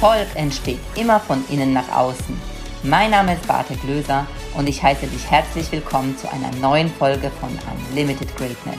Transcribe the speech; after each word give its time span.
Erfolg 0.00 0.28
entsteht 0.36 0.78
immer 0.94 1.18
von 1.18 1.42
innen 1.48 1.72
nach 1.72 1.90
außen. 1.92 2.40
Mein 2.84 3.10
Name 3.10 3.34
ist 3.34 3.48
Bartek 3.48 3.82
Löser 3.82 4.28
und 4.56 4.68
ich 4.68 4.80
heiße 4.80 5.08
dich 5.08 5.28
herzlich 5.28 5.72
willkommen 5.72 6.16
zu 6.16 6.30
einer 6.32 6.52
neuen 6.60 6.88
Folge 6.88 7.32
von 7.40 7.48
Unlimited 7.90 8.28
Greatness. 8.36 8.78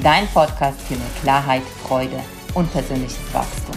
Dein 0.00 0.28
Podcast 0.28 0.80
für 0.82 0.94
mehr 0.94 1.08
Klarheit, 1.22 1.62
Freude 1.84 2.20
und 2.54 2.70
persönliches 2.70 3.18
Wachstum. 3.34 3.74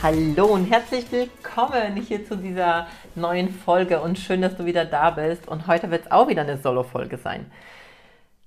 Hallo 0.00 0.46
und 0.46 0.70
herzlich 0.70 1.10
willkommen 1.10 1.96
hier 1.96 2.24
zu 2.24 2.36
dieser 2.36 2.86
neuen 3.16 3.52
Folge 3.52 4.00
und 4.00 4.16
schön, 4.16 4.42
dass 4.42 4.56
du 4.56 4.64
wieder 4.64 4.84
da 4.84 5.10
bist. 5.10 5.48
Und 5.48 5.66
heute 5.66 5.90
wird 5.90 6.04
es 6.04 6.12
auch 6.12 6.28
wieder 6.28 6.42
eine 6.42 6.56
Solo-Folge 6.56 7.18
sein. 7.18 7.50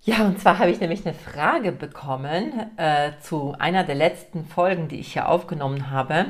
Ja, 0.05 0.23
und 0.23 0.39
zwar 0.39 0.59
habe 0.59 0.69
ich 0.69 0.79
nämlich 0.79 1.03
eine 1.03 1.15
Frage 1.15 1.71
bekommen 1.71 2.77
äh, 2.77 3.13
zu 3.21 3.55
einer 3.57 3.83
der 3.83 3.95
letzten 3.95 4.45
Folgen, 4.45 4.87
die 4.87 4.99
ich 4.99 5.13
hier 5.13 5.27
aufgenommen 5.27 5.89
habe. 5.89 6.27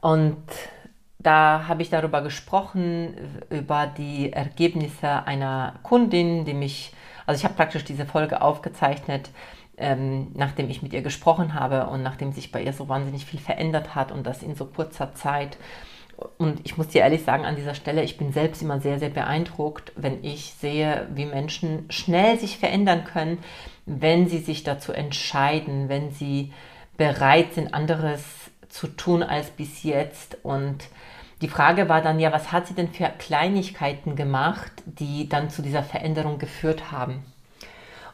Und 0.00 0.36
da 1.18 1.64
habe 1.66 1.82
ich 1.82 1.90
darüber 1.90 2.22
gesprochen, 2.22 3.40
über 3.50 3.88
die 3.88 4.32
Ergebnisse 4.32 5.26
einer 5.26 5.80
Kundin, 5.82 6.44
die 6.44 6.54
mich, 6.54 6.92
also 7.26 7.40
ich 7.40 7.44
habe 7.44 7.54
praktisch 7.54 7.84
diese 7.84 8.06
Folge 8.06 8.40
aufgezeichnet, 8.40 9.30
ähm, 9.78 10.30
nachdem 10.34 10.70
ich 10.70 10.80
mit 10.82 10.92
ihr 10.92 11.02
gesprochen 11.02 11.54
habe 11.54 11.88
und 11.88 12.04
nachdem 12.04 12.30
sich 12.30 12.52
bei 12.52 12.62
ihr 12.62 12.72
so 12.72 12.88
wahnsinnig 12.88 13.26
viel 13.26 13.40
verändert 13.40 13.96
hat 13.96 14.12
und 14.12 14.24
das 14.28 14.44
in 14.44 14.54
so 14.54 14.66
kurzer 14.66 15.12
Zeit. 15.12 15.56
Und 16.38 16.60
ich 16.64 16.76
muss 16.76 16.88
dir 16.88 17.02
ehrlich 17.02 17.24
sagen, 17.24 17.44
an 17.44 17.56
dieser 17.56 17.74
Stelle, 17.74 18.02
ich 18.02 18.16
bin 18.16 18.32
selbst 18.32 18.62
immer 18.62 18.80
sehr, 18.80 18.98
sehr 18.98 19.10
beeindruckt, 19.10 19.92
wenn 19.96 20.22
ich 20.22 20.54
sehe, 20.54 21.06
wie 21.14 21.26
Menschen 21.26 21.86
schnell 21.90 22.38
sich 22.38 22.58
verändern 22.58 23.04
können, 23.04 23.38
wenn 23.86 24.28
sie 24.28 24.38
sich 24.38 24.62
dazu 24.62 24.92
entscheiden, 24.92 25.88
wenn 25.88 26.12
sie 26.12 26.52
bereit 26.96 27.54
sind, 27.54 27.74
anderes 27.74 28.22
zu 28.68 28.86
tun 28.86 29.22
als 29.22 29.50
bis 29.50 29.82
jetzt. 29.82 30.38
Und 30.42 30.84
die 31.40 31.48
Frage 31.48 31.88
war 31.88 32.02
dann 32.02 32.20
ja, 32.20 32.32
was 32.32 32.52
hat 32.52 32.66
sie 32.66 32.74
denn 32.74 32.88
für 32.88 33.10
Kleinigkeiten 33.18 34.14
gemacht, 34.14 34.72
die 34.86 35.28
dann 35.28 35.50
zu 35.50 35.62
dieser 35.62 35.82
Veränderung 35.82 36.38
geführt 36.38 36.92
haben? 36.92 37.24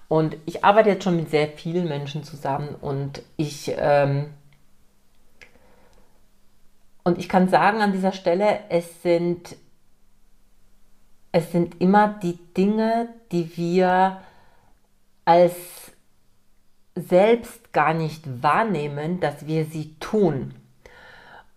Und 0.08 0.38
ich 0.46 0.64
arbeite 0.64 0.88
jetzt 0.88 1.04
schon 1.04 1.16
mit 1.16 1.30
sehr 1.30 1.48
vielen 1.48 1.86
Menschen 1.86 2.24
zusammen 2.24 2.74
und 2.80 3.22
ich 3.36 3.70
ähm, 3.76 4.30
und 7.08 7.16
ich 7.16 7.26
kann 7.26 7.48
sagen 7.48 7.80
an 7.80 7.92
dieser 7.92 8.12
Stelle, 8.12 8.60
es 8.68 9.02
sind, 9.02 9.56
es 11.32 11.50
sind 11.52 11.80
immer 11.80 12.18
die 12.22 12.36
Dinge, 12.54 13.08
die 13.32 13.56
wir 13.56 14.20
als 15.24 15.54
selbst 16.94 17.72
gar 17.72 17.94
nicht 17.94 18.42
wahrnehmen, 18.42 19.20
dass 19.20 19.46
wir 19.46 19.64
sie 19.64 19.94
tun. 20.00 20.52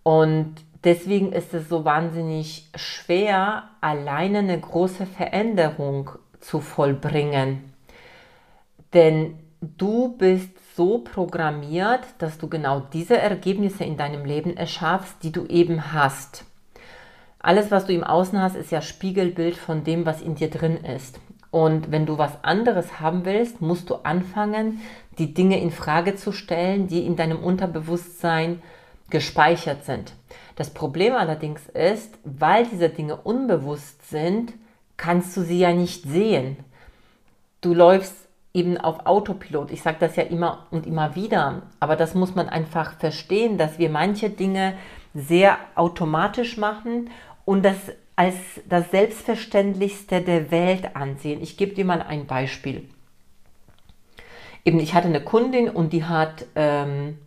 Und 0.02 0.54
deswegen 0.84 1.32
ist 1.32 1.52
es 1.52 1.68
so 1.68 1.84
wahnsinnig 1.84 2.70
schwer, 2.74 3.68
alleine 3.82 4.38
eine 4.38 4.58
große 4.58 5.04
Veränderung 5.04 6.12
zu 6.40 6.60
vollbringen. 6.60 7.74
Denn 8.94 9.38
du 9.60 10.16
bist 10.16 10.61
so 10.76 10.98
programmiert, 10.98 12.00
dass 12.18 12.38
du 12.38 12.48
genau 12.48 12.80
diese 12.92 13.18
Ergebnisse 13.18 13.84
in 13.84 13.96
deinem 13.96 14.24
Leben 14.24 14.56
erschaffst, 14.56 15.22
die 15.22 15.32
du 15.32 15.46
eben 15.46 15.92
hast. 15.92 16.44
Alles, 17.38 17.70
was 17.70 17.86
du 17.86 17.92
im 17.92 18.04
Außen 18.04 18.40
hast, 18.40 18.56
ist 18.56 18.70
ja 18.70 18.80
Spiegelbild 18.80 19.56
von 19.56 19.84
dem, 19.84 20.06
was 20.06 20.22
in 20.22 20.36
dir 20.36 20.48
drin 20.48 20.76
ist. 20.76 21.18
Und 21.50 21.90
wenn 21.90 22.06
du 22.06 22.16
was 22.16 22.42
anderes 22.44 23.00
haben 23.00 23.24
willst, 23.24 23.60
musst 23.60 23.90
du 23.90 23.96
anfangen, 23.96 24.80
die 25.18 25.34
Dinge 25.34 25.60
in 25.60 25.70
Frage 25.70 26.14
zu 26.14 26.32
stellen, 26.32 26.86
die 26.86 27.04
in 27.04 27.16
deinem 27.16 27.38
Unterbewusstsein 27.38 28.62
gespeichert 29.10 29.84
sind. 29.84 30.14
Das 30.56 30.70
Problem 30.70 31.14
allerdings 31.14 31.68
ist, 31.68 32.16
weil 32.24 32.66
diese 32.66 32.88
Dinge 32.88 33.16
unbewusst 33.16 34.08
sind, 34.08 34.54
kannst 34.96 35.36
du 35.36 35.42
sie 35.42 35.58
ja 35.58 35.72
nicht 35.74 36.04
sehen. 36.04 36.56
Du 37.60 37.74
läufst 37.74 38.14
eben 38.54 38.76
auf 38.76 39.06
Autopilot. 39.06 39.70
Ich 39.70 39.82
sage 39.82 39.96
das 40.00 40.16
ja 40.16 40.24
immer 40.24 40.66
und 40.70 40.86
immer 40.86 41.14
wieder, 41.14 41.62
aber 41.80 41.96
das 41.96 42.14
muss 42.14 42.34
man 42.34 42.48
einfach 42.48 42.98
verstehen, 42.98 43.58
dass 43.58 43.78
wir 43.78 43.90
manche 43.90 44.30
Dinge 44.30 44.74
sehr 45.14 45.58
automatisch 45.74 46.56
machen 46.56 47.10
und 47.44 47.64
das 47.64 47.76
als 48.14 48.36
das 48.68 48.90
Selbstverständlichste 48.90 50.20
der 50.20 50.50
Welt 50.50 50.94
ansehen. 50.96 51.42
Ich 51.42 51.56
gebe 51.56 51.74
dir 51.74 51.84
mal 51.84 52.02
ein 52.02 52.26
Beispiel. 52.26 52.88
Eben, 54.64 54.78
ich 54.80 54.94
hatte 54.94 55.08
eine 55.08 55.22
Kundin 55.22 55.68
und 55.68 55.92
die 55.92 56.04
hat, 56.04 56.46
ähm, 56.54 57.18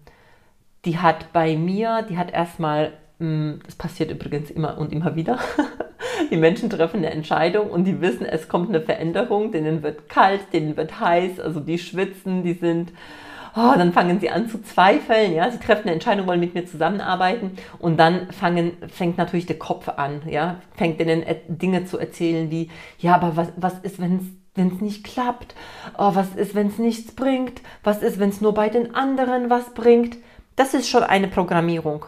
die 0.85 0.99
hat 0.99 1.33
bei 1.33 1.57
mir, 1.57 2.03
die 2.03 2.17
hat 2.17 2.31
erstmal, 2.31 2.93
hm, 3.19 3.59
das 3.65 3.75
passiert 3.75 4.11
übrigens 4.11 4.51
immer 4.51 4.77
und 4.77 4.93
immer 4.93 5.15
wieder, 5.15 5.39
Die 6.31 6.37
Menschen 6.37 6.69
treffen 6.69 6.97
eine 6.97 7.11
Entscheidung 7.11 7.69
und 7.69 7.85
die 7.85 8.01
wissen, 8.01 8.25
es 8.25 8.47
kommt 8.47 8.69
eine 8.69 8.81
Veränderung, 8.81 9.51
denen 9.51 9.83
wird 9.83 10.09
kalt, 10.09 10.41
denen 10.53 10.77
wird 10.77 10.99
heiß, 10.99 11.39
also 11.39 11.59
die 11.59 11.77
schwitzen, 11.77 12.43
die 12.43 12.53
sind, 12.53 12.91
oh, 13.55 13.73
dann 13.77 13.93
fangen 13.93 14.19
sie 14.19 14.29
an 14.29 14.49
zu 14.49 14.61
zweifeln, 14.61 15.33
ja, 15.33 15.49
sie 15.49 15.59
treffen 15.59 15.83
eine 15.83 15.93
Entscheidung, 15.93 16.27
wollen 16.27 16.39
mit 16.39 16.53
mir 16.53 16.65
zusammenarbeiten 16.65 17.57
und 17.79 17.97
dann 17.97 18.31
fangen, 18.31 18.73
fängt 18.87 19.17
natürlich 19.17 19.45
der 19.45 19.59
Kopf 19.59 19.89
an, 19.89 20.21
ja, 20.29 20.57
fängt 20.75 20.99
denen 20.99 21.23
Dinge 21.47 21.85
zu 21.85 21.97
erzählen 21.97 22.51
wie, 22.51 22.69
ja, 22.99 23.15
aber 23.15 23.35
was, 23.35 23.51
was 23.55 23.79
ist, 23.79 23.99
wenn 23.99 24.17
es 24.17 24.23
wenn 24.57 24.73
es 24.73 24.81
nicht 24.81 25.03
klappt? 25.03 25.53
Oh, 25.97 26.15
was 26.15 26.33
ist, 26.33 26.55
wenn 26.55 26.67
es 26.67 26.77
nichts 26.77 27.13
bringt? 27.13 27.61
Was 27.83 28.01
ist, 28.01 28.19
wenn 28.19 28.29
es 28.29 28.39
nur 28.39 28.53
bei 28.53 28.69
den 28.69 28.95
anderen 28.95 29.49
was 29.49 29.73
bringt? 29.73 30.15
Das 30.55 30.73
ist 30.73 30.89
schon 30.89 31.03
eine 31.03 31.27
Programmierung. 31.27 32.05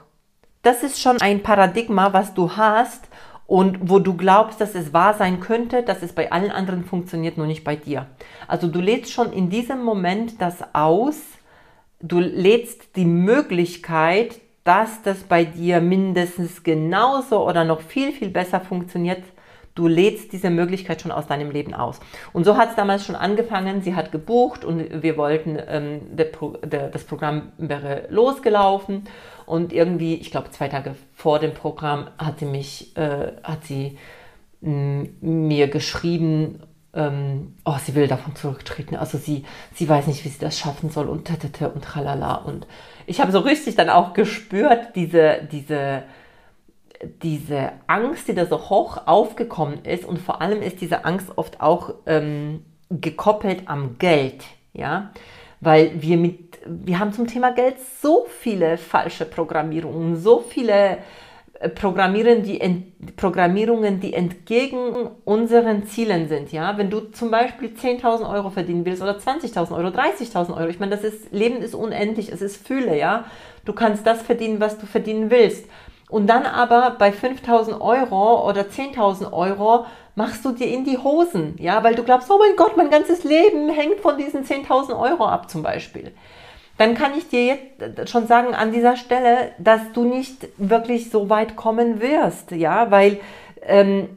Das 0.62 0.84
ist 0.84 1.02
schon 1.02 1.22
ein 1.22 1.44
Paradigma, 1.44 2.14
was 2.14 2.34
du 2.34 2.56
hast 2.56 3.10
und 3.48 3.90
wo 3.90 4.00
du 4.00 4.16
glaubst, 4.16 4.60
dass 4.60 4.76
es 4.76 4.94
wahr 4.94 5.14
sein 5.14 5.40
könnte, 5.40 5.82
dass 5.82 6.04
es 6.04 6.12
bei 6.12 6.32
allen 6.32 6.52
anderen 6.52 6.84
funktioniert, 6.84 7.38
nur 7.38 7.48
nicht 7.48 7.64
bei 7.64 7.78
dir. 7.78 8.08
Also 8.48 8.68
du 8.68 8.80
lädst 8.80 9.14
schon 9.14 9.32
in 9.32 9.50
diesem 9.50 9.84
Moment 9.84 10.42
das 10.42 10.76
aus, 10.76 11.22
du 12.02 12.20
lädst 12.20 12.96
die 12.98 13.06
Möglichkeit, 13.06 14.42
dass 14.66 15.02
das 15.02 15.24
bei 15.24 15.46
dir 15.46 15.80
mindestens 15.80 16.62
genauso 16.62 17.48
oder 17.48 17.64
noch 17.64 17.80
viel, 17.80 18.12
viel 18.12 18.30
besser 18.30 18.60
funktioniert. 18.60 19.24
Du 19.78 19.88
lädst 19.88 20.34
diese 20.34 20.50
Möglichkeit 20.50 21.04
schon 21.04 21.12
aus 21.12 21.28
deinem 21.28 21.52
Leben 21.52 21.76
aus. 21.76 22.00
Und 22.34 22.46
so 22.46 22.58
hat 22.58 22.72
es 22.72 22.76
damals 22.76 23.06
schon 23.06 23.16
angefangen. 23.16 23.84
Sie 23.84 23.94
hat 23.94 24.12
gebucht 24.12 24.66
und 24.66 25.04
wir 25.04 25.18
wollten, 25.18 25.60
ähm, 25.68 26.02
der 26.18 26.30
der, 26.64 26.88
das 26.90 27.04
Programm 27.04 27.52
wäre 27.60 28.08
losgelaufen. 28.10 29.04
Und 29.46 29.72
irgendwie, 29.72 30.16
ich 30.16 30.32
glaube, 30.32 30.50
zwei 30.50 30.68
Tage 30.68 30.96
vor 31.14 31.38
dem 31.38 31.54
Programm 31.54 32.08
hat 32.18 32.40
sie 32.40 32.46
mich, 32.46 32.98
äh, 32.98 33.34
hat 33.44 33.66
sie 33.66 34.00
mm, 34.62 35.04
mir 35.22 35.68
geschrieben, 35.68 36.64
ähm, 36.96 37.54
oh, 37.64 37.76
sie 37.80 37.94
will 37.94 38.08
davon 38.08 38.36
zurücktreten. 38.36 38.96
Also 38.96 39.20
sie, 39.20 39.46
sie 39.76 39.88
weiß 39.88 40.08
nicht, 40.08 40.26
wie 40.26 40.30
sie 40.30 40.40
das 40.40 40.58
schaffen 40.58 40.90
soll 40.90 41.08
und 41.08 41.26
tete 41.26 41.70
und 41.70 41.84
tralala. 41.84 42.34
Und 42.34 42.66
ich 43.06 43.22
habe 43.22 43.32
so 43.32 43.42
richtig 43.42 43.76
dann 43.76 43.92
auch 43.92 44.14
gespürt, 44.14 44.96
diese, 44.96 45.48
diese, 45.52 46.02
diese 47.22 47.72
Angst, 47.88 48.28
die 48.28 48.36
da 48.36 48.46
so 48.46 48.70
hoch 48.70 49.02
aufgekommen 49.06 49.86
ist. 49.86 50.06
Und 50.06 50.20
vor 50.20 50.42
allem 50.42 50.62
ist 50.62 50.82
diese 50.82 51.06
Angst 51.06 51.32
oft 51.36 51.62
auch 51.62 51.96
ähm, 52.06 52.64
gekoppelt 52.90 53.64
am 53.66 53.98
Geld. 53.98 54.44
Ja, 54.74 55.12
weil 55.60 56.02
wir 56.02 56.18
mit, 56.18 56.60
wir 56.66 57.00
haben 57.00 57.14
zum 57.14 57.28
Thema 57.28 57.52
Geld 57.52 57.78
so 58.02 58.28
viele 58.40 58.78
falsche 58.78 59.26
Programmierungen, 59.26 60.16
so 60.16 60.40
viele 60.48 61.00
äh, 61.60 61.70
Programmieren, 61.70 62.44
die 62.44 62.62
ent, 62.62 63.16
Programmierungen, 63.16 64.00
die 64.00 64.14
entgegen 64.14 65.10
unseren 65.26 65.88
Zielen 65.88 66.28
sind. 66.28 66.52
Ja, 66.52 66.78
wenn 66.78 66.90
du 66.92 67.00
zum 67.12 67.32
Beispiel 67.32 67.70
10.000 67.70 68.32
Euro 68.32 68.52
verdienen 68.52 68.86
willst 68.86 69.02
oder 69.02 69.18
20.000 69.18 69.72
Euro, 69.72 69.88
30.000 69.88 70.56
Euro, 70.56 70.68
ich 70.68 70.80
meine, 70.80 70.96
das 70.96 71.04
ist 71.04 71.32
Leben 71.32 71.58
ist 71.58 71.74
unendlich, 71.74 72.32
es 72.32 72.42
ist 72.42 72.66
Fülle. 72.66 72.98
Ja, 72.98 73.26
du 73.66 73.74
kannst 73.74 74.06
das 74.06 74.22
verdienen, 74.22 74.60
was 74.60 74.78
du 74.78 74.86
verdienen 74.86 75.32
willst. 75.32 75.66
Und 76.10 76.28
dann 76.28 76.46
aber 76.46 76.96
bei 76.98 77.10
5.000 77.10 77.82
Euro 77.82 78.48
oder 78.48 78.62
10.000 78.62 79.34
Euro 79.34 79.86
machst 80.16 80.44
du 80.46 80.52
dir 80.52 80.68
in 80.68 80.86
die 80.86 80.98
Hosen, 80.98 81.56
ja, 81.60 81.84
weil 81.84 81.96
du 81.96 82.04
glaubst, 82.04 82.32
oh 82.32 82.40
mein 82.40 82.56
Gott, 82.56 82.78
mein 82.78 82.90
ganzes 82.90 83.24
Leben 83.24 83.70
hängt 83.70 84.00
von 84.00 84.18
diesen 84.18 84.46
10.000 84.46 84.98
Euro 84.98 85.26
ab 85.26 85.50
zum 85.50 85.64
Beispiel. 85.64 86.14
Dann 86.78 86.94
kann 86.96 87.18
ich 87.18 87.28
dir 87.28 87.46
jetzt 87.46 88.10
schon 88.10 88.28
sagen 88.28 88.54
an 88.54 88.72
dieser 88.72 88.96
Stelle, 88.96 89.52
dass 89.58 89.82
du 89.94 90.06
nicht 90.06 90.48
wirklich 90.58 91.10
so 91.10 91.30
weit 91.30 91.56
kommen 91.56 92.02
wirst, 92.02 92.52
ja, 92.52 92.90
weil 92.92 93.20
ähm, 93.64 94.10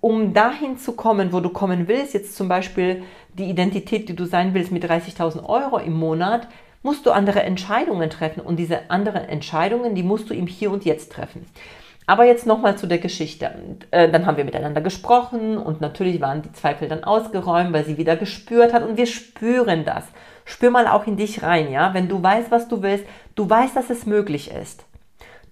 um 0.00 0.32
dahin 0.32 0.78
zu 0.78 0.92
kommen, 0.92 1.32
wo 1.32 1.40
du 1.40 1.50
kommen 1.50 1.88
willst, 1.88 2.14
jetzt 2.14 2.36
zum 2.36 2.48
Beispiel 2.48 3.02
die 3.34 3.50
Identität, 3.50 4.08
die 4.08 4.16
du 4.16 4.24
sein 4.24 4.54
willst 4.54 4.72
mit 4.72 4.84
30.000 4.84 5.44
Euro 5.44 5.78
im 5.78 5.94
Monat, 5.94 6.48
musst 6.84 7.06
du 7.06 7.10
andere 7.10 7.42
Entscheidungen 7.42 8.10
treffen 8.10 8.40
und 8.40 8.56
diese 8.56 8.90
anderen 8.90 9.24
Entscheidungen, 9.24 9.94
die 9.94 10.02
musst 10.02 10.30
du 10.30 10.34
im 10.34 10.46
Hier 10.46 10.70
und 10.70 10.84
Jetzt 10.84 11.10
treffen. 11.12 11.46
Aber 12.06 12.26
jetzt 12.26 12.46
nochmal 12.46 12.76
zu 12.76 12.86
der 12.86 12.98
Geschichte. 12.98 13.50
Äh, 13.90 14.10
dann 14.10 14.26
haben 14.26 14.36
wir 14.36 14.44
miteinander 14.44 14.82
gesprochen 14.82 15.56
und 15.56 15.80
natürlich 15.80 16.20
waren 16.20 16.42
die 16.42 16.52
Zweifel 16.52 16.86
dann 16.86 17.02
ausgeräumt, 17.02 17.72
weil 17.72 17.86
sie 17.86 17.96
wieder 17.96 18.16
gespürt 18.16 18.74
hat 18.74 18.86
und 18.86 18.98
wir 18.98 19.06
spüren 19.06 19.86
das. 19.86 20.04
Spür 20.44 20.70
mal 20.70 20.86
auch 20.86 21.06
in 21.06 21.16
dich 21.16 21.42
rein, 21.42 21.72
ja. 21.72 21.94
Wenn 21.94 22.08
du 22.08 22.22
weißt, 22.22 22.50
was 22.50 22.68
du 22.68 22.82
willst, 22.82 23.06
du 23.34 23.48
weißt, 23.48 23.74
dass 23.74 23.88
es 23.88 24.04
möglich 24.04 24.50
ist. 24.50 24.84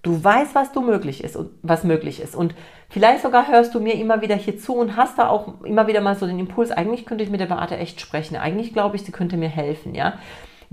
Du 0.02 0.22
weißt, 0.22 0.54
was 0.54 0.72
du 0.72 0.82
möglich 0.82 1.24
ist 1.24 1.36
und 1.36 1.48
was 1.62 1.84
möglich 1.84 2.20
ist. 2.20 2.36
Und 2.36 2.54
vielleicht 2.90 3.22
sogar 3.22 3.48
hörst 3.48 3.74
du 3.74 3.80
mir 3.80 3.94
immer 3.94 4.20
wieder 4.20 4.36
hier 4.36 4.58
zu 4.58 4.74
und 4.74 4.96
hast 4.96 5.16
da 5.16 5.28
auch 5.28 5.64
immer 5.64 5.86
wieder 5.86 6.02
mal 6.02 6.16
so 6.16 6.26
den 6.26 6.38
Impuls, 6.38 6.72
eigentlich 6.72 7.06
könnte 7.06 7.24
ich 7.24 7.30
mit 7.30 7.40
der 7.40 7.46
Beate 7.46 7.78
echt 7.78 8.02
sprechen. 8.02 8.36
Eigentlich 8.36 8.74
glaube 8.74 8.96
ich, 8.96 9.04
sie 9.04 9.12
könnte 9.12 9.38
mir 9.38 9.48
helfen, 9.48 9.94
ja. 9.94 10.18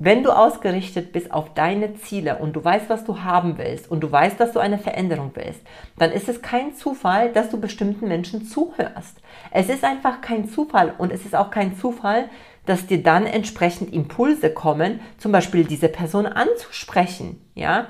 Wenn 0.02 0.24
du 0.24 0.32
ausgerichtet 0.32 1.12
bist 1.12 1.34
auf 1.34 1.54
deine 1.56 1.94
Ziele 1.96 2.38
und 2.38 2.56
du 2.56 2.64
weißt, 2.64 2.90
was 2.90 3.04
du 3.04 3.22
haben 3.22 3.58
willst 3.58 3.92
und 3.92 4.00
du 4.00 4.10
weißt, 4.10 4.40
dass 4.40 4.54
du 4.54 4.60
eine 4.60 4.78
Veränderung 4.78 5.32
willst, 5.34 5.60
dann 5.98 6.14
ist 6.14 6.30
es 6.30 6.42
kein 6.42 6.74
Zufall, 6.74 7.34
dass 7.34 7.50
du 7.50 7.60
bestimmten 7.60 8.08
Menschen 8.08 8.46
zuhörst. 8.46 9.18
Es 9.52 9.68
ist 9.68 9.84
einfach 9.84 10.22
kein 10.22 10.48
Zufall 10.48 10.94
und 10.98 11.12
es 11.12 11.26
ist 11.26 11.36
auch 11.36 11.52
kein 11.52 11.76
Zufall, 11.76 12.30
dass 12.66 12.88
dir 12.88 13.04
dann 13.04 13.26
entsprechend 13.26 13.94
Impulse 13.94 14.54
kommen, 14.54 15.02
zum 15.18 15.34
Beispiel 15.34 15.66
diese 15.66 15.90
Person 15.90 16.28
anzusprechen, 16.28 17.42
ja. 17.54 17.88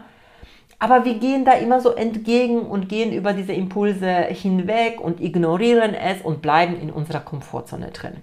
Aber 0.79 1.05
wir 1.05 1.19
gehen 1.19 1.45
da 1.45 1.51
immer 1.51 1.79
so 1.79 1.91
entgegen 1.91 2.61
und 2.61 2.89
gehen 2.89 3.13
über 3.13 3.33
diese 3.33 3.53
Impulse 3.53 4.09
hinweg 4.09 4.99
und 4.99 5.21
ignorieren 5.21 5.93
es 5.93 6.23
und 6.23 6.41
bleiben 6.41 6.81
in 6.81 6.89
unserer 6.89 7.19
Komfortzone 7.19 7.91
drin. 7.91 8.15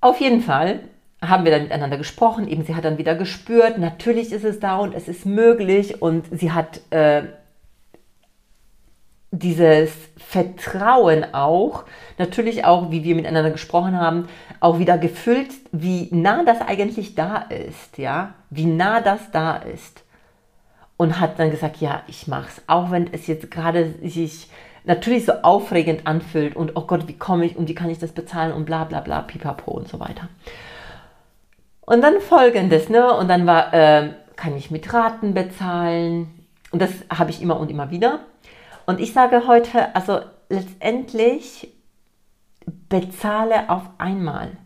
Auf 0.00 0.20
jeden 0.20 0.40
Fall 0.40 0.80
haben 1.20 1.44
wir 1.44 1.50
dann 1.50 1.64
miteinander 1.64 1.96
gesprochen, 1.96 2.48
eben 2.48 2.64
sie 2.64 2.74
hat 2.74 2.84
dann 2.84 2.98
wieder 2.98 3.14
gespürt, 3.14 3.78
natürlich 3.78 4.32
ist 4.32 4.44
es 4.44 4.60
da 4.60 4.76
und 4.78 4.94
es 4.94 5.08
ist 5.08 5.26
möglich 5.26 6.00
und 6.00 6.26
sie 6.30 6.52
hat 6.52 6.80
äh, 6.90 7.22
dieses 9.30 9.90
Vertrauen 10.16 11.34
auch, 11.34 11.84
natürlich 12.18 12.64
auch, 12.64 12.90
wie 12.90 13.04
wir 13.04 13.14
miteinander 13.14 13.50
gesprochen 13.50 13.98
haben, 13.98 14.28
auch 14.60 14.78
wieder 14.78 14.96
gefüllt, 14.96 15.50
wie 15.72 16.08
nah 16.12 16.44
das 16.44 16.60
eigentlich 16.60 17.14
da 17.14 17.36
ist, 17.36 17.98
ja, 17.98 18.34
wie 18.50 18.66
nah 18.66 19.00
das 19.00 19.30
da 19.32 19.56
ist. 19.56 20.04
Und 20.96 21.20
hat 21.20 21.38
dann 21.38 21.52
gesagt, 21.52 21.76
ja, 21.76 22.02
ich 22.08 22.26
mach's, 22.26 22.60
auch 22.66 22.90
wenn 22.90 23.12
es 23.12 23.28
jetzt 23.28 23.50
gerade 23.52 23.94
sich 24.02 24.48
natürlich 24.84 25.26
so 25.26 25.32
aufregend 25.42 26.06
anfühlt 26.06 26.56
und 26.56 26.72
oh 26.74 26.86
Gott, 26.86 27.06
wie 27.06 27.16
komme 27.16 27.44
ich 27.44 27.56
und 27.56 27.68
wie 27.68 27.74
kann 27.74 27.90
ich 27.90 27.98
das 27.98 28.12
bezahlen 28.12 28.52
und 28.52 28.64
bla 28.64 28.84
bla 28.84 29.00
bla, 29.00 29.20
pipapo 29.22 29.70
und 29.70 29.88
so 29.88 30.00
weiter. 30.00 30.28
Und 31.88 32.02
dann 32.02 32.20
folgendes, 32.20 32.90
ne? 32.90 33.14
Und 33.16 33.28
dann 33.28 33.46
war, 33.46 33.72
äh, 33.72 34.10
kann 34.36 34.54
ich 34.54 34.70
mit 34.70 34.92
Raten 34.92 35.32
bezahlen? 35.32 36.28
Und 36.70 36.82
das 36.82 36.90
habe 37.08 37.30
ich 37.30 37.40
immer 37.40 37.58
und 37.58 37.70
immer 37.70 37.90
wieder. 37.90 38.20
Und 38.84 39.00
ich 39.00 39.14
sage 39.14 39.46
heute, 39.46 39.94
also 39.96 40.20
letztendlich 40.50 41.72
bezahle 42.90 43.70
auf 43.70 43.88
einmal. 43.96 44.58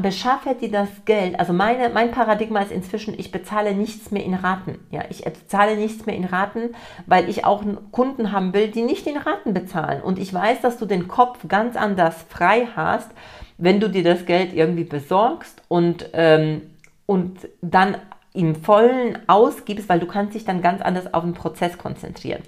beschaffe 0.00 0.54
dir 0.54 0.70
das 0.70 0.88
Geld. 1.04 1.36
Also 1.40 1.52
meine, 1.52 1.88
mein 1.88 2.12
Paradigma 2.12 2.60
ist 2.60 2.70
inzwischen, 2.70 3.18
ich 3.18 3.32
bezahle 3.32 3.74
nichts 3.74 4.12
mehr 4.12 4.24
in 4.24 4.34
Raten. 4.34 4.78
Ja, 4.92 5.02
ich 5.10 5.24
bezahle 5.24 5.76
nichts 5.76 6.06
mehr 6.06 6.14
in 6.14 6.26
Raten, 6.26 6.76
weil 7.06 7.28
ich 7.28 7.44
auch 7.44 7.64
Kunden 7.90 8.30
haben 8.30 8.54
will, 8.54 8.68
die 8.68 8.82
nicht 8.82 9.08
in 9.08 9.16
Raten 9.16 9.52
bezahlen. 9.52 10.00
Und 10.00 10.20
ich 10.20 10.32
weiß, 10.32 10.60
dass 10.60 10.78
du 10.78 10.86
den 10.86 11.08
Kopf 11.08 11.40
ganz 11.48 11.74
anders 11.74 12.24
frei 12.28 12.68
hast, 12.76 13.10
wenn 13.60 13.80
du 13.80 13.88
dir 13.88 14.02
das 14.02 14.26
Geld 14.26 14.52
irgendwie 14.52 14.84
besorgst 14.84 15.62
und, 15.68 16.10
ähm, 16.14 16.62
und 17.06 17.48
dann 17.60 17.96
im 18.32 18.54
Vollen 18.54 19.18
ausgibst, 19.26 19.88
weil 19.88 20.00
du 20.00 20.06
kannst 20.06 20.34
dich 20.34 20.44
dann 20.44 20.62
ganz 20.62 20.80
anders 20.82 21.12
auf 21.12 21.24
den 21.24 21.34
Prozess 21.34 21.76
konzentrieren. 21.76 22.42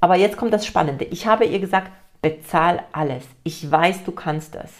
Aber 0.00 0.16
jetzt 0.16 0.36
kommt 0.36 0.52
das 0.52 0.66
Spannende. 0.66 1.04
Ich 1.04 1.26
habe 1.26 1.44
ihr 1.46 1.58
gesagt, 1.58 1.90
bezahl 2.20 2.82
alles. 2.92 3.24
Ich 3.42 3.68
weiß, 3.68 4.04
du 4.04 4.12
kannst 4.12 4.54
das. 4.54 4.70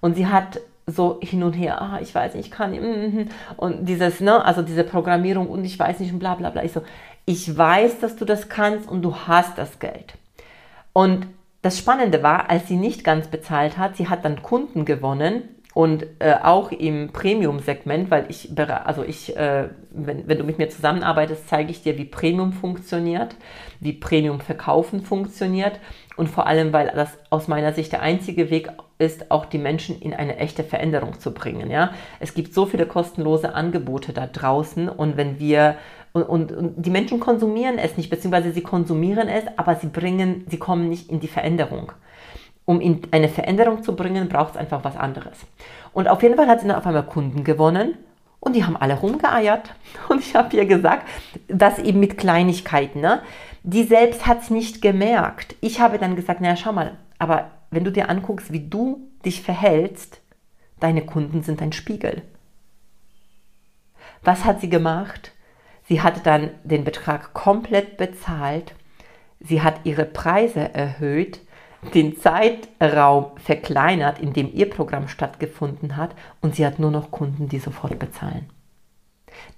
Und 0.00 0.14
sie 0.14 0.26
hat 0.26 0.60
so 0.86 1.20
hin 1.20 1.42
und 1.42 1.52
her, 1.52 1.80
ah, 1.80 1.98
ich 2.00 2.14
weiß 2.14 2.34
nicht, 2.34 2.46
ich 2.46 2.50
kann, 2.50 2.72
mm, 2.72 3.28
und 3.56 3.86
dieses, 3.88 4.20
ne, 4.20 4.44
also 4.44 4.62
diese 4.62 4.82
Programmierung 4.82 5.48
und 5.48 5.64
ich 5.64 5.78
weiß 5.78 6.00
nicht 6.00 6.12
und 6.12 6.18
bla 6.18 6.34
bla 6.34 6.50
bla. 6.50 6.64
Ich 6.64 6.72
so, 6.72 6.82
ich 7.24 7.56
weiß, 7.56 8.00
dass 8.00 8.16
du 8.16 8.24
das 8.24 8.48
kannst 8.48 8.88
und 8.88 9.02
du 9.02 9.14
hast 9.14 9.58
das 9.58 9.78
Geld. 9.78 10.14
Und 10.92 11.26
das 11.62 11.78
Spannende 11.78 12.22
war, 12.22 12.50
als 12.50 12.68
sie 12.68 12.76
nicht 12.76 13.04
ganz 13.04 13.28
bezahlt 13.28 13.78
hat, 13.78 13.96
sie 13.96 14.08
hat 14.08 14.24
dann 14.24 14.42
Kunden 14.42 14.84
gewonnen 14.84 15.48
und 15.74 16.04
äh, 16.18 16.34
auch 16.42 16.70
im 16.70 17.12
Premium-Segment, 17.12 18.10
weil 18.10 18.26
ich, 18.28 18.50
also 18.58 19.04
ich, 19.04 19.34
äh, 19.36 19.68
wenn, 19.90 20.28
wenn 20.28 20.38
du 20.38 20.44
mit 20.44 20.58
mir 20.58 20.68
zusammenarbeitest, 20.68 21.48
zeige 21.48 21.70
ich 21.70 21.82
dir, 21.82 21.96
wie 21.96 22.04
Premium 22.04 22.52
funktioniert, 22.52 23.36
wie 23.80 23.94
Premium-Verkaufen 23.94 25.00
funktioniert 25.02 25.80
und 26.16 26.28
vor 26.28 26.46
allem, 26.46 26.72
weil 26.74 26.92
das 26.94 27.16
aus 27.30 27.48
meiner 27.48 27.72
Sicht 27.72 27.92
der 27.92 28.02
einzige 28.02 28.50
Weg 28.50 28.68
ist, 28.98 29.30
auch 29.30 29.46
die 29.46 29.58
Menschen 29.58 29.98
in 29.98 30.12
eine 30.12 30.36
echte 30.36 30.62
Veränderung 30.62 31.18
zu 31.18 31.32
bringen. 31.32 31.70
Ja? 31.70 31.92
Es 32.20 32.34
gibt 32.34 32.52
so 32.52 32.66
viele 32.66 32.86
kostenlose 32.86 33.54
Angebote 33.54 34.12
da 34.12 34.26
draußen 34.26 34.90
und 34.90 35.16
wenn 35.16 35.38
wir 35.38 35.76
und, 36.12 36.24
und, 36.24 36.52
und, 36.52 36.74
die 36.76 36.90
Menschen 36.90 37.20
konsumieren 37.20 37.78
es 37.78 37.96
nicht, 37.96 38.10
beziehungsweise 38.10 38.52
sie 38.52 38.60
konsumieren 38.62 39.28
es, 39.28 39.44
aber 39.56 39.76
sie 39.76 39.86
bringen, 39.86 40.44
sie 40.48 40.58
kommen 40.58 40.88
nicht 40.88 41.10
in 41.10 41.20
die 41.20 41.28
Veränderung. 41.28 41.92
Um 42.64 42.80
in 42.80 43.00
eine 43.10 43.28
Veränderung 43.28 43.82
zu 43.82 43.96
bringen, 43.96 44.28
braucht 44.28 44.52
es 44.52 44.56
einfach 44.56 44.84
was 44.84 44.96
anderes. 44.96 45.38
Und 45.92 46.08
auf 46.08 46.22
jeden 46.22 46.36
Fall 46.36 46.46
hat 46.46 46.60
sie 46.60 46.68
dann 46.68 46.76
auf 46.76 46.86
einmal 46.86 47.06
Kunden 47.06 47.44
gewonnen 47.44 47.94
und 48.40 48.54
die 48.54 48.64
haben 48.64 48.76
alle 48.76 48.98
rumgeeiert. 48.98 49.74
Und 50.08 50.20
ich 50.20 50.34
habe 50.34 50.56
ihr 50.56 50.66
gesagt, 50.66 51.08
dass 51.48 51.78
eben 51.78 52.00
mit 52.00 52.18
Kleinigkeiten, 52.18 53.00
ne? 53.00 53.22
Die 53.62 53.84
selbst 53.84 54.26
hat 54.26 54.42
es 54.42 54.50
nicht 54.50 54.82
gemerkt. 54.82 55.54
Ich 55.60 55.80
habe 55.80 55.98
dann 55.98 56.16
gesagt, 56.16 56.40
naja, 56.40 56.56
schau 56.56 56.72
mal, 56.72 56.96
aber 57.18 57.52
wenn 57.70 57.84
du 57.84 57.92
dir 57.92 58.10
anguckst, 58.10 58.52
wie 58.52 58.68
du 58.68 59.08
dich 59.24 59.42
verhältst, 59.42 60.20
deine 60.80 61.06
Kunden 61.06 61.42
sind 61.42 61.60
dein 61.60 61.72
Spiegel. 61.72 62.22
Was 64.24 64.44
hat 64.44 64.60
sie 64.60 64.68
gemacht? 64.68 65.32
Sie 65.88 66.00
hat 66.00 66.26
dann 66.26 66.50
den 66.64 66.84
Betrag 66.84 67.34
komplett 67.34 67.96
bezahlt. 67.96 68.74
Sie 69.40 69.62
hat 69.62 69.80
ihre 69.84 70.04
Preise 70.04 70.72
erhöht, 70.74 71.40
den 71.94 72.16
Zeitraum 72.16 73.32
verkleinert, 73.36 74.20
in 74.20 74.32
dem 74.32 74.52
ihr 74.54 74.70
Programm 74.70 75.08
stattgefunden 75.08 75.96
hat 75.96 76.14
und 76.40 76.54
sie 76.54 76.64
hat 76.64 76.78
nur 76.78 76.92
noch 76.92 77.10
Kunden, 77.10 77.48
die 77.48 77.58
sofort 77.58 77.98
bezahlen. 77.98 78.48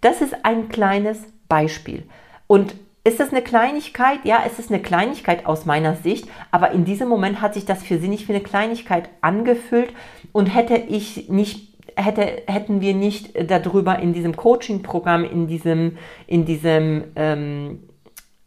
Das 0.00 0.22
ist 0.22 0.44
ein 0.44 0.68
kleines 0.68 1.18
Beispiel. 1.48 2.04
Und 2.46 2.74
ist 3.06 3.20
das 3.20 3.30
eine 3.30 3.42
Kleinigkeit? 3.42 4.20
Ja, 4.24 4.42
es 4.46 4.58
ist 4.58 4.70
eine 4.70 4.80
Kleinigkeit 4.80 5.44
aus 5.44 5.66
meiner 5.66 5.96
Sicht, 5.96 6.26
aber 6.50 6.70
in 6.70 6.86
diesem 6.86 7.08
Moment 7.08 7.42
hat 7.42 7.52
sich 7.52 7.66
das 7.66 7.82
für 7.82 7.98
sie 7.98 8.08
nicht 8.08 8.28
wie 8.28 8.32
eine 8.32 8.42
Kleinigkeit 8.42 9.10
angefühlt 9.20 9.92
und 10.32 10.46
hätte 10.46 10.76
ich 10.76 11.28
nicht 11.28 11.73
hätte, 11.96 12.42
hätten 12.46 12.80
wir 12.80 12.94
nicht 12.94 13.50
darüber 13.50 13.98
in 13.98 14.12
diesem 14.12 14.36
Coaching-Programm, 14.36 15.24
in 15.24 15.46
diesem, 15.46 15.98
in 16.26 16.44
diesem 16.44 17.04
ähm, 17.16 17.88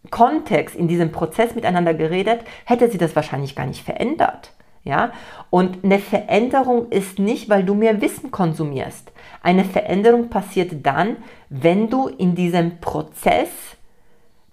Kontext, 0.10 0.76
in 0.76 0.88
diesem 0.88 1.12
Prozess 1.12 1.56
miteinander 1.56 1.94
geredet, 1.94 2.42
hätte 2.66 2.90
sie 2.90 2.98
das 2.98 3.16
wahrscheinlich 3.16 3.56
gar 3.56 3.66
nicht 3.66 3.84
verändert. 3.84 4.54
Ja? 4.84 5.12
Und 5.50 5.84
eine 5.84 6.00
Veränderung 6.00 6.90
ist 6.90 7.20
nicht, 7.20 7.50
weil 7.50 7.64
du 7.64 7.76
mehr 7.76 8.02
Wissen 8.02 8.32
konsumierst. 8.32 9.12
Eine 9.44 9.66
Veränderung 9.66 10.30
passiert 10.30 10.86
dann, 10.86 11.18
wenn 11.50 11.90
du 11.90 12.08
in 12.08 12.36
diesem 12.36 12.80
Prozess 12.80 13.50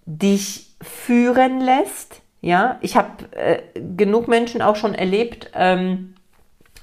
dich 0.06 0.76
führen 0.82 1.60
lässt. 1.60 2.22
Ja, 2.40 2.78
ich 2.82 2.96
habe 2.96 3.32
äh, 3.32 3.62
genug 3.96 4.28
Menschen 4.28 4.60
auch 4.60 4.76
schon 4.76 4.94
erlebt, 4.94 5.50
ähm, 5.54 6.14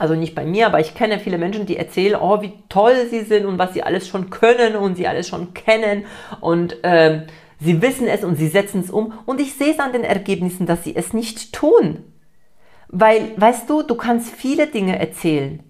also 0.01 0.15
nicht 0.15 0.33
bei 0.33 0.45
mir, 0.45 0.65
aber 0.65 0.79
ich 0.79 0.95
kenne 0.95 1.19
viele 1.19 1.37
Menschen, 1.37 1.67
die 1.67 1.77
erzählen, 1.77 2.19
oh, 2.19 2.41
wie 2.41 2.53
toll 2.69 3.07
sie 3.11 3.21
sind 3.21 3.45
und 3.45 3.59
was 3.59 3.75
sie 3.75 3.83
alles 3.83 4.07
schon 4.07 4.31
können 4.31 4.75
und 4.75 4.95
sie 4.95 5.07
alles 5.07 5.27
schon 5.27 5.53
kennen 5.53 6.05
und 6.39 6.77
ähm, 6.81 7.27
sie 7.59 7.83
wissen 7.83 8.07
es 8.07 8.23
und 8.23 8.35
sie 8.35 8.47
setzen 8.47 8.81
es 8.81 8.89
um. 8.89 9.13
Und 9.27 9.39
ich 9.39 9.53
sehe 9.53 9.71
es 9.73 9.79
an 9.79 9.93
den 9.93 10.03
Ergebnissen, 10.03 10.65
dass 10.65 10.83
sie 10.83 10.95
es 10.95 11.13
nicht 11.13 11.53
tun. 11.53 12.03
Weil, 12.87 13.39
weißt 13.39 13.69
du, 13.69 13.83
du 13.83 13.93
kannst 13.93 14.33
viele 14.33 14.65
Dinge 14.65 14.97
erzählen. 14.97 15.61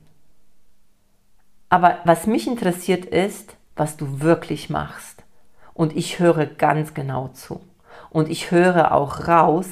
Aber 1.67 1.97
was 2.05 2.25
mich 2.25 2.47
interessiert 2.47 3.03
ist, 3.03 3.57
was 3.75 3.97
du 3.97 4.21
wirklich 4.21 4.69
machst. 4.69 5.25
Und 5.73 5.93
ich 5.97 6.19
höre 6.19 6.45
ganz 6.45 6.93
genau 6.93 7.27
zu. 7.33 7.59
Und 8.09 8.29
ich 8.29 8.51
höre 8.51 8.93
auch 8.93 9.27
raus, 9.27 9.67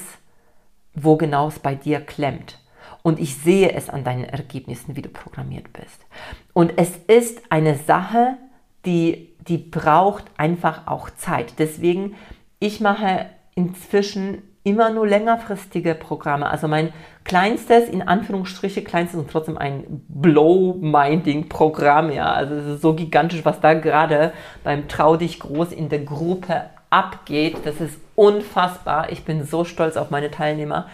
wo 0.93 1.15
genau 1.15 1.47
es 1.47 1.59
bei 1.59 1.75
dir 1.75 2.01
klemmt. 2.01 2.58
Und 3.01 3.19
ich 3.19 3.37
sehe 3.37 3.71
es 3.71 3.89
an 3.89 4.03
deinen 4.03 4.25
Ergebnissen, 4.25 4.95
wie 4.95 5.01
du 5.01 5.09
programmiert 5.09 5.71
bist. 5.73 6.05
Und 6.53 6.73
es 6.77 6.91
ist 7.07 7.41
eine 7.49 7.75
Sache, 7.75 8.37
die, 8.85 9.29
die 9.47 9.57
braucht 9.57 10.25
einfach 10.37 10.87
auch 10.87 11.09
Zeit. 11.11 11.53
Deswegen, 11.59 12.15
ich 12.59 12.81
mache 12.81 13.27
inzwischen 13.55 14.41
immer 14.63 14.89
nur 14.89 15.07
längerfristige 15.07 15.95
Programme. 15.95 16.49
Also 16.49 16.67
mein 16.67 16.91
kleinstes, 17.23 17.89
in 17.89 18.01
Anführungsstriche 18.01 18.83
kleinstes 18.83 19.19
und 19.19 19.31
trotzdem 19.31 19.57
ein 19.57 20.03
Blow-Minding-Programm. 20.07 22.11
Ja, 22.11 22.33
also 22.33 22.55
es 22.55 22.65
ist 22.65 22.81
so 22.81 22.93
gigantisch, 22.93 23.45
was 23.45 23.61
da 23.61 23.73
gerade 23.73 24.33
beim 24.63 24.87
Trau 24.87 25.15
dich 25.15 25.39
groß 25.39 25.71
in 25.71 25.89
der 25.89 25.99
Gruppe 25.99 26.63
abgeht. 26.89 27.57
Das 27.63 27.79
ist 27.79 27.99
unfassbar. 28.15 29.11
Ich 29.11 29.23
bin 29.23 29.45
so 29.45 29.63
stolz 29.63 29.95
auf 29.95 30.09
meine 30.09 30.31
Teilnehmer. 30.31 30.87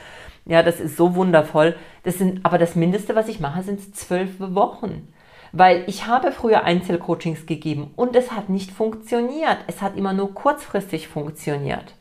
Ja, 0.46 0.62
das 0.62 0.80
ist 0.80 0.98
so 0.98 1.16
wundervoll. 1.16 1.76
Das 2.04 2.18
sind, 2.18 2.46
aber 2.46 2.58
das 2.58 2.76
Mindeste, 2.76 3.16
was 3.16 3.28
ich 3.28 3.40
mache, 3.40 3.64
sind 3.64 3.96
zwölf 3.96 4.32
Wochen. 4.40 5.08
Weil 5.52 5.84
ich 5.88 6.06
habe 6.06 6.32
früher 6.32 6.64
Einzelcoachings 6.64 7.46
gegeben 7.46 7.92
und 7.96 8.16
es 8.16 8.32
hat 8.32 8.50
nicht 8.50 8.72
funktioniert. 8.72 9.58
Es 9.68 9.82
hat 9.82 9.96
immer 9.96 10.14
nur 10.14 10.34
kurzfristig 10.34 11.08
funktioniert. 11.08 11.96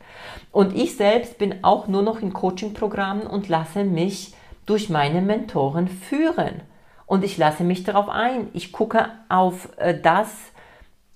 Und 0.51 0.75
ich 0.75 0.95
selbst 0.95 1.37
bin 1.37 1.63
auch 1.63 1.87
nur 1.87 2.01
noch 2.01 2.21
in 2.21 2.33
Coaching-Programmen 2.33 3.27
und 3.27 3.47
lasse 3.47 3.83
mich 3.83 4.33
durch 4.65 4.89
meine 4.89 5.21
Mentoren 5.21 5.87
führen. 5.87 6.61
Und 7.05 7.23
ich 7.23 7.37
lasse 7.37 7.63
mich 7.63 7.83
darauf 7.83 8.09
ein. 8.09 8.49
Ich 8.53 8.71
gucke 8.71 9.09
auf 9.29 9.69
äh, 9.77 9.99
das, 9.99 10.29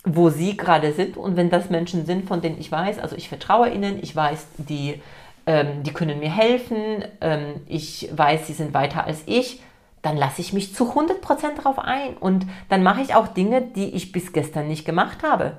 wo 0.04 0.30
sie 0.30 0.56
gerade 0.56 0.94
sind. 0.94 1.18
Und 1.18 1.36
wenn 1.36 1.50
das 1.50 1.70
Menschen 1.70 2.06
sind, 2.06 2.28
von 2.28 2.42
denen 2.42 2.60
ich 2.60 2.72
weiß, 2.72 3.00
also 3.00 3.16
ich 3.16 3.28
vertraue 3.30 3.70
ihnen, 3.70 4.00
ich 4.02 4.16
weiß, 4.16 4.48
die, 4.58 5.02
ähm, 5.50 5.82
die 5.82 5.94
können 5.94 6.20
mir 6.20 6.30
helfen, 6.30 7.04
ähm, 7.22 7.62
ich 7.66 8.08
weiß, 8.16 8.46
sie 8.46 8.54
sind 8.54 8.76
weiter 8.76 9.06
als 9.06 9.24
ich, 9.26 9.64
dann 10.04 10.16
lasse 10.16 10.42
ich 10.42 10.54
mich 10.54 10.76
zu 10.76 10.94
100% 10.94 11.56
darauf 11.56 11.80
ein. 11.80 12.16
Und 12.18 12.46
dann 12.70 12.84
mache 12.84 13.02
ich 13.02 13.16
auch 13.16 13.28
Dinge, 13.28 13.64
die 13.64 13.96
ich 13.96 14.12
bis 14.12 14.32
gestern 14.32 14.68
nicht 14.68 14.86
gemacht 14.86 15.24
habe. 15.24 15.58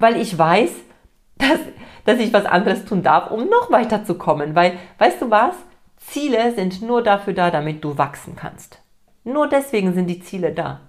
Weil 0.00 0.20
ich 0.20 0.36
weiß, 0.36 0.72
dass, 1.38 1.60
dass 2.04 2.18
ich 2.18 2.32
was 2.32 2.46
anderes 2.46 2.84
tun 2.84 3.04
darf, 3.04 3.30
um 3.30 3.48
noch 3.48 3.70
weiterzukommen. 3.70 4.56
Weil, 4.56 4.76
weißt 4.98 5.22
du 5.22 5.30
was? 5.30 5.54
Ziele 5.98 6.52
sind 6.56 6.82
nur 6.82 7.00
dafür 7.04 7.32
da, 7.32 7.52
damit 7.52 7.84
du 7.84 7.96
wachsen 7.96 8.34
kannst. 8.34 8.82
Nur 9.22 9.48
deswegen 9.48 9.94
sind 9.94 10.08
die 10.08 10.18
Ziele 10.18 10.50
da. 10.50 10.80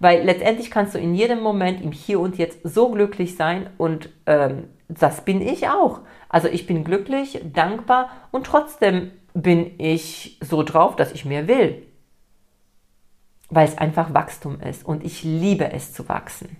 Weil 0.00 0.24
letztendlich 0.24 0.72
kannst 0.72 0.96
du 0.96 0.98
in 0.98 1.14
jedem 1.14 1.40
Moment 1.40 1.80
im 1.80 1.92
Hier 1.92 2.18
und 2.18 2.36
Jetzt 2.36 2.58
so 2.64 2.90
glücklich 2.90 3.36
sein 3.36 3.70
und 3.78 4.10
ähm, 4.26 4.64
das 4.88 5.24
bin 5.24 5.40
ich 5.40 5.68
auch. 5.68 6.00
Also 6.28 6.48
ich 6.48 6.66
bin 6.66 6.84
glücklich, 6.84 7.40
dankbar 7.52 8.10
und 8.30 8.46
trotzdem 8.46 9.10
bin 9.34 9.78
ich 9.78 10.38
so 10.42 10.62
drauf, 10.62 10.96
dass 10.96 11.12
ich 11.12 11.24
mehr 11.24 11.48
will. 11.48 11.82
Weil 13.48 13.68
es 13.68 13.78
einfach 13.78 14.14
Wachstum 14.14 14.60
ist 14.60 14.84
und 14.84 15.04
ich 15.04 15.22
liebe 15.22 15.72
es 15.72 15.92
zu 15.92 16.08
wachsen. 16.08 16.56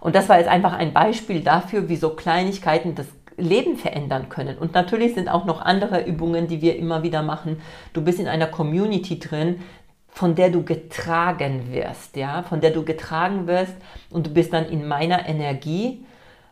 Und 0.00 0.14
das 0.14 0.28
war 0.28 0.38
jetzt 0.38 0.48
einfach 0.48 0.74
ein 0.74 0.92
Beispiel 0.92 1.40
dafür, 1.42 1.88
wie 1.88 1.96
so 1.96 2.10
Kleinigkeiten 2.10 2.94
das 2.94 3.06
Leben 3.36 3.76
verändern 3.76 4.28
können. 4.28 4.56
Und 4.58 4.74
natürlich 4.74 5.14
sind 5.14 5.28
auch 5.28 5.44
noch 5.44 5.60
andere 5.60 6.04
Übungen, 6.04 6.48
die 6.48 6.62
wir 6.62 6.76
immer 6.76 7.02
wieder 7.02 7.22
machen. 7.22 7.60
Du 7.92 8.02
bist 8.02 8.18
in 8.18 8.28
einer 8.28 8.46
Community 8.46 9.18
drin, 9.18 9.60
von 10.08 10.34
der 10.34 10.50
du 10.50 10.64
getragen 10.64 11.72
wirst, 11.72 12.16
ja, 12.16 12.42
von 12.42 12.60
der 12.62 12.70
du 12.70 12.84
getragen 12.84 13.46
wirst 13.46 13.74
und 14.10 14.26
du 14.26 14.30
bist 14.30 14.52
dann 14.52 14.66
in 14.66 14.88
meiner 14.88 15.28
Energie. 15.28 16.06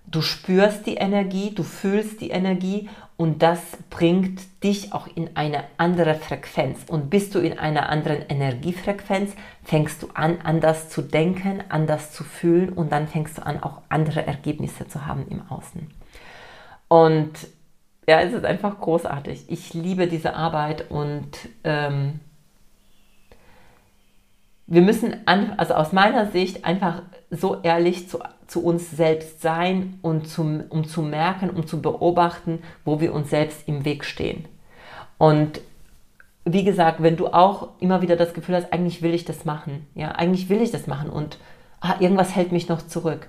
Du 0.07 0.21
spürst 0.21 0.87
die 0.87 0.95
Energie, 0.95 1.55
du 1.55 1.63
fühlst 1.63 2.21
die 2.21 2.31
Energie 2.31 2.89
und 3.17 3.43
das 3.43 3.61
bringt 3.91 4.41
dich 4.63 4.93
auch 4.93 5.07
in 5.15 5.37
eine 5.37 5.65
andere 5.77 6.15
Frequenz. 6.15 6.81
Und 6.89 7.11
bist 7.11 7.35
du 7.35 7.39
in 7.39 7.59
einer 7.59 7.89
anderen 7.89 8.23
Energiefrequenz, 8.29 9.35
fängst 9.63 10.03
du 10.03 10.09
an, 10.15 10.39
anders 10.43 10.89
zu 10.89 11.01
denken, 11.03 11.63
anders 11.69 12.13
zu 12.13 12.25
fühlen 12.25 12.71
und 12.71 12.93
dann 12.93 13.09
fängst 13.09 13.39
du 13.39 13.47
an, 13.47 13.63
auch 13.63 13.83
andere 13.89 14.27
Ergebnisse 14.27 14.89
zu 14.89 15.07
haben 15.07 15.27
im 15.29 15.43
Außen. 15.49 15.89
Und 16.89 17.33
ja, 18.09 18.21
es 18.21 18.33
ist 18.33 18.45
einfach 18.45 18.81
großartig. 18.81 19.45
Ich 19.49 19.73
liebe 19.75 20.07
diese 20.07 20.35
Arbeit 20.35 20.91
und 20.91 21.29
ähm, 21.63 22.21
wir 24.67 24.83
müssen, 24.83 25.27
an, 25.27 25.55
also 25.57 25.75
aus 25.75 25.93
meiner 25.93 26.31
Sicht, 26.31 26.65
einfach 26.65 27.03
so 27.31 27.61
ehrlich 27.63 28.09
zu, 28.09 28.19
zu 28.47 28.65
uns 28.65 28.91
selbst 28.91 29.41
sein 29.41 29.99
und 30.03 30.29
zum, 30.29 30.65
um 30.69 30.87
zu 30.87 31.03
merken, 31.03 31.51
um 31.51 31.67
zu 31.67 31.81
beobachten, 31.81 32.63
wo 32.85 33.01
wir 33.01 33.15
uns 33.15 33.31
selbst 33.31 33.67
im 33.69 33.85
Weg 33.85 34.05
stehen. 34.05 34.45
Und 35.19 35.61
wie 36.45 36.65
gesagt, 36.65 37.03
wenn 37.03 37.17
du 37.17 37.29
auch 37.29 37.69
immer 37.81 38.03
wieder 38.03 38.17
das 38.17 38.35
Gefühl 38.35 38.57
hast, 38.57 38.73
eigentlich 38.73 39.03
will 39.03 39.15
ich 39.15 39.25
das 39.25 39.45
machen, 39.45 39.87
ja, 39.95 40.13
eigentlich 40.13 40.49
will 40.49 40.61
ich 40.61 40.71
das 40.71 40.87
machen 40.87 41.09
und 41.09 41.39
ah, 41.81 41.95
irgendwas 42.01 42.37
hält 42.37 42.53
mich 42.53 42.69
noch 42.69 42.83
zurück. 42.87 43.29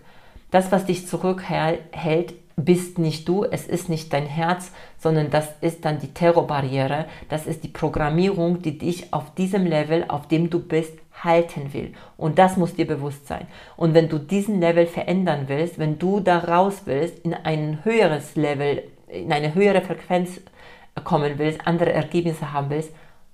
Das, 0.52 0.72
was 0.72 0.86
dich 0.86 1.08
zurückhält, 1.08 2.34
bist 2.58 3.00
nicht 3.00 3.28
du, 3.28 3.44
es 3.44 3.68
ist 3.68 3.90
nicht 3.90 4.14
dein 4.14 4.26
Herz, 4.26 4.72
sondern 4.98 5.30
das 5.30 5.50
ist 5.62 5.84
dann 5.84 6.00
die 6.00 6.14
Terrorbarriere, 6.14 7.06
das 7.30 7.48
ist 7.48 7.64
die 7.64 7.70
Programmierung, 7.70 8.62
die 8.62 8.78
dich 8.78 9.14
auf 9.14 9.34
diesem 9.36 9.66
Level, 9.66 10.06
auf 10.08 10.28
dem 10.28 10.50
du 10.50 10.60
bist, 10.60 10.94
halten 11.26 11.74
will. 11.74 11.94
Und 12.16 12.40
das 12.40 12.56
muss 12.56 12.76
dir 12.76 12.88
bewusst 12.88 13.28
sein. 13.28 13.48
Und 13.76 13.94
wenn 13.94 14.08
du 14.08 14.18
diesen 14.18 14.60
Level 14.60 14.86
verändern 14.86 15.46
willst, 15.48 15.80
wenn 15.80 16.00
du 16.00 16.20
da 16.20 16.40
raus 16.40 16.84
willst, 16.86 17.20
in 17.20 17.34
ein 17.34 17.84
höheres 17.84 18.36
Level, 18.36 18.84
in 19.08 19.34
eine 19.34 19.54
höhere 19.54 19.82
Frequenz 19.82 20.40
kommen 21.04 21.38
willst, 21.38 21.68
andere 21.68 21.92
Ergebnisse 21.92 22.54
haben 22.54 22.70
willst, 22.70 22.92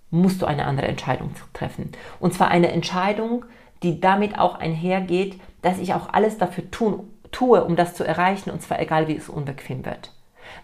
musst 0.09 0.41
du 0.41 0.45
eine 0.45 0.65
andere 0.65 0.87
Entscheidung 0.87 1.31
treffen. 1.53 1.91
Und 2.19 2.33
zwar 2.33 2.49
eine 2.49 2.71
Entscheidung, 2.71 3.45
die 3.83 3.99
damit 3.99 4.37
auch 4.39 4.55
einhergeht, 4.55 5.39
dass 5.61 5.79
ich 5.79 5.93
auch 5.93 6.11
alles 6.11 6.37
dafür 6.37 6.69
tun 6.71 7.07
tue, 7.31 7.63
um 7.63 7.75
das 7.75 7.93
zu 7.95 8.03
erreichen, 8.03 8.51
und 8.51 8.61
zwar 8.61 8.79
egal, 8.79 9.07
wie 9.07 9.15
es 9.15 9.29
unbequem 9.29 9.85
wird. 9.85 10.11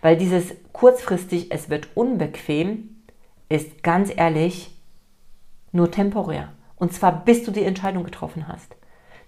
Weil 0.02 0.18
dieses 0.18 0.54
kurzfristig, 0.74 1.52
es 1.52 1.70
wird 1.70 1.88
unbequem, 1.96 3.04
ist 3.50 3.84
ganz 3.84 4.12
ehrlich 4.16 4.72
nur 5.72 5.90
temporär. 5.92 6.52
Und 6.78 6.94
zwar 6.94 7.26
bis 7.26 7.44
du 7.44 7.52
die 7.52 7.64
Entscheidung 7.64 8.04
getroffen 8.04 8.48
hast. 8.48 8.76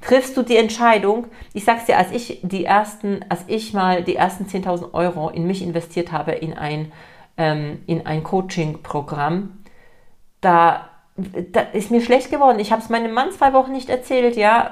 Triffst 0.01 0.38
du 0.38 0.44
die 0.44 0.56
Entscheidung, 0.56 1.27
ich 1.53 1.65
sag's 1.65 1.86
dir, 1.86 1.98
als 1.98 2.12
ich 2.12 2.39
die 2.44 2.63
ersten, 2.63 3.25
als 3.27 3.44
ich 3.48 3.74
mal 3.74 4.03
die 4.03 4.15
ersten 4.15 4.46
10.000 4.46 4.94
Euro 4.94 5.29
in 5.29 5.46
mich 5.46 5.62
investiert 5.62 6.12
habe, 6.12 6.32
in 6.32 6.53
ein, 6.53 6.91
ähm, 7.38 7.79
in 7.86 8.06
ein 8.06 8.24
Coaching-Programm, 8.24 9.58
da 10.39 10.89
da 11.51 11.62
ist 11.74 11.91
mir 11.91 12.01
schlecht 12.01 12.32
geworden. 12.32 12.60
Ich 12.60 12.72
habe 12.72 12.82
es 12.82 12.89
meinem 12.89 13.13
Mann 13.13 13.32
zwei 13.32 13.53
Wochen 13.53 13.72
nicht 13.72 13.89
erzählt, 13.89 14.36
ja. 14.36 14.72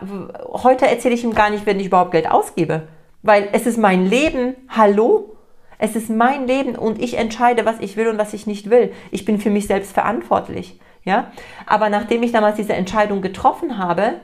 Heute 0.52 0.88
erzähle 0.88 1.16
ich 1.16 1.24
ihm 1.24 1.34
gar 1.34 1.50
nicht, 1.50 1.66
wenn 1.66 1.80
ich 1.80 1.88
überhaupt 1.88 2.12
Geld 2.12 2.30
ausgebe. 2.30 2.88
Weil 3.22 3.50
es 3.52 3.66
ist 3.66 3.78
mein 3.78 4.06
Leben. 4.06 4.56
Hallo? 4.70 5.36
Es 5.80 5.96
ist 5.96 6.10
mein 6.10 6.48
Leben 6.48 6.76
und 6.76 7.02
ich 7.02 7.18
entscheide, 7.18 7.66
was 7.66 7.80
ich 7.80 7.98
will 7.98 8.08
und 8.08 8.18
was 8.18 8.34
ich 8.34 8.48
nicht 8.48 8.70
will. 8.70 8.94
Ich 9.12 9.26
bin 9.26 9.40
für 9.40 9.52
mich 9.52 9.68
selbst 9.68 9.94
verantwortlich. 9.94 10.80
Ja? 11.08 11.32
Aber 11.66 11.90
nachdem 11.90 12.22
ich 12.22 12.34
damals 12.34 12.58
diese 12.58 12.74
Entscheidung 12.74 13.22
getroffen 13.22 13.78
habe, 13.78 14.16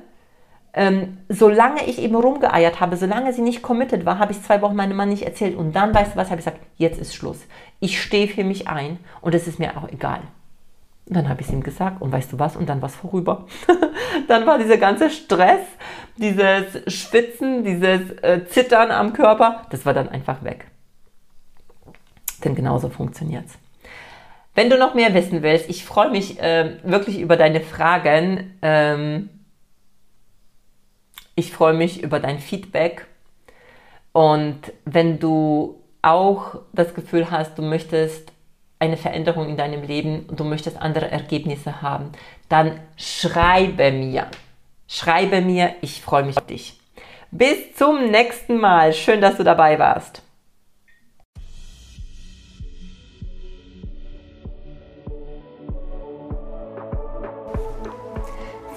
ähm, 0.73 1.19
solange 1.29 1.85
ich 1.85 1.99
eben 1.99 2.15
rumgeeiert 2.15 2.81
habe, 2.81 2.97
solange 2.97 3.31
sie 3.31 3.41
nicht 3.41 3.61
committed 3.61 4.05
war, 4.05 4.19
habe 4.19 4.33
ich 4.33 4.41
zwei 4.41 4.61
Wochen 4.61 4.75
meinem 4.75 4.97
Mann 4.97 5.09
nicht 5.09 5.23
erzählt. 5.23 5.55
Und 5.55 5.73
dann, 5.73 5.95
weißt 5.95 6.13
du 6.13 6.17
was, 6.17 6.29
habe 6.29 6.39
ich 6.39 6.45
gesagt, 6.45 6.61
jetzt 6.77 6.99
ist 6.99 7.15
Schluss. 7.15 7.39
Ich 7.79 8.01
stehe 8.01 8.27
für 8.27 8.43
mich 8.43 8.67
ein 8.67 8.99
und 9.21 9.33
es 9.33 9.47
ist 9.47 9.59
mir 9.59 9.77
auch 9.77 9.87
egal. 9.87 10.19
Und 11.05 11.15
dann 11.15 11.29
habe 11.29 11.41
ich 11.41 11.47
es 11.47 11.53
ihm 11.53 11.63
gesagt 11.63 12.01
und 12.01 12.11
weißt 12.11 12.33
du 12.33 12.39
was? 12.39 12.57
Und 12.57 12.67
dann 12.67 12.81
war 12.81 12.89
es 12.89 12.95
vorüber. 12.95 13.45
dann 14.27 14.45
war 14.45 14.57
dieser 14.57 14.77
ganze 14.77 15.09
Stress, 15.09 15.61
dieses 16.17 16.93
Schwitzen, 16.93 17.63
dieses 17.63 18.11
äh, 18.21 18.45
Zittern 18.47 18.91
am 18.91 19.13
Körper, 19.13 19.63
das 19.69 19.85
war 19.85 19.93
dann 19.93 20.09
einfach 20.09 20.43
weg. 20.43 20.67
Denn 22.43 22.55
genauso 22.55 22.89
funktioniert 22.89 23.45
es. 23.45 23.57
Wenn 24.55 24.69
du 24.69 24.77
noch 24.77 24.93
mehr 24.93 25.13
wissen 25.13 25.41
willst, 25.41 25.69
ich 25.69 25.83
freue 25.83 26.11
mich 26.11 26.39
äh, 26.39 26.77
wirklich 26.83 27.19
über 27.19 27.37
deine 27.37 27.61
Fragen. 27.61 28.57
Ähm, 28.61 29.29
ich 31.35 31.51
freue 31.51 31.73
mich 31.73 32.03
über 32.03 32.19
dein 32.19 32.39
Feedback. 32.39 33.07
Und 34.11 34.71
wenn 34.85 35.19
du 35.19 35.81
auch 36.03 36.55
das 36.71 36.93
Gefühl 36.93 37.31
hast, 37.31 37.57
du 37.57 37.63
möchtest 37.63 38.31
eine 38.77 38.97
Veränderung 38.97 39.49
in 39.49 39.57
deinem 39.57 39.81
Leben 39.83 40.25
und 40.27 40.39
du 40.39 40.43
möchtest 40.43 40.77
andere 40.77 41.09
Ergebnisse 41.09 41.81
haben, 41.81 42.11
dann 42.49 42.79
schreibe 42.97 43.91
mir. 43.91 44.27
Schreibe 44.87 45.41
mir, 45.41 45.73
ich 45.81 46.01
freue 46.01 46.23
mich 46.23 46.37
auf 46.37 46.45
dich. 46.45 46.79
Bis 47.31 47.73
zum 47.75 48.11
nächsten 48.11 48.57
Mal. 48.57 48.93
Schön, 48.93 49.21
dass 49.21 49.37
du 49.37 49.43
dabei 49.43 49.79
warst. 49.79 50.21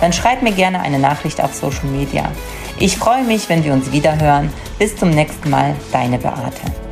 Dann 0.00 0.12
schreib 0.12 0.42
mir 0.42 0.52
gerne 0.52 0.80
eine 0.80 0.98
Nachricht 0.98 1.42
auf 1.42 1.54
Social 1.54 1.86
Media. 1.86 2.30
Ich 2.78 2.96
freue 2.96 3.24
mich, 3.24 3.48
wenn 3.48 3.64
wir 3.64 3.72
uns 3.72 3.92
wieder 3.92 4.20
hören. 4.20 4.52
Bis 4.78 4.96
zum 4.96 5.10
nächsten 5.10 5.50
Mal, 5.50 5.74
deine 5.92 6.18
Beate. 6.18 6.87